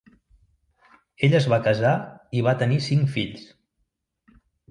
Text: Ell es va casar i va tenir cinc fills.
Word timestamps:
Ell 1.27 1.35
es 1.39 1.47
va 1.51 1.59
casar 1.67 1.91
i 2.39 2.43
va 2.49 2.55
tenir 2.63 2.81
cinc 2.87 3.13
fills. 3.17 3.47